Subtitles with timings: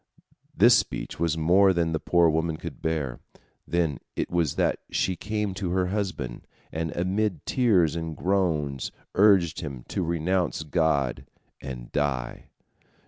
[0.57, 3.19] This speech was more than the poor woman could bear.
[3.67, 9.59] Then it was that she came to her husband, and amid tears and groans urged
[9.59, 11.27] him to renounce God
[11.61, 12.47] and die.